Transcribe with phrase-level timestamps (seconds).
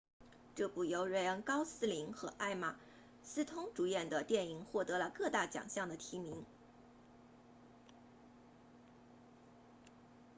[0.55, 2.75] 这部由瑞恩高斯林 ryan gosling 和艾玛
[3.21, 6.43] 斯通 emma stone 主演的电影获得了各大奖项的提名